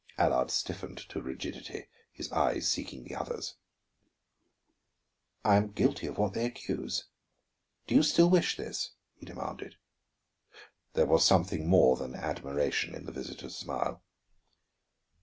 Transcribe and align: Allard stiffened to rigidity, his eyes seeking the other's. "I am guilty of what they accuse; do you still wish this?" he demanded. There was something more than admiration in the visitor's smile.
Allard 0.17 0.49
stiffened 0.49 0.97
to 1.09 1.21
rigidity, 1.21 1.85
his 2.11 2.31
eyes 2.31 2.67
seeking 2.67 3.03
the 3.03 3.13
other's. 3.13 3.53
"I 5.45 5.57
am 5.57 5.73
guilty 5.73 6.07
of 6.07 6.17
what 6.17 6.33
they 6.33 6.43
accuse; 6.43 7.05
do 7.85 7.93
you 7.93 8.01
still 8.01 8.27
wish 8.27 8.57
this?" 8.57 8.93
he 9.13 9.27
demanded. 9.27 9.75
There 10.93 11.05
was 11.05 11.23
something 11.23 11.67
more 11.67 11.97
than 11.97 12.15
admiration 12.15 12.95
in 12.95 13.05
the 13.05 13.11
visitor's 13.11 13.55
smile. 13.55 14.01